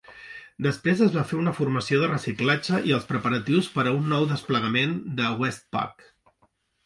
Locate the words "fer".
1.31-1.35